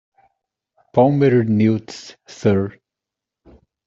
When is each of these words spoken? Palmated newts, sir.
Palmated 0.95 1.47
newts, 1.47 2.15
sir. 2.27 2.73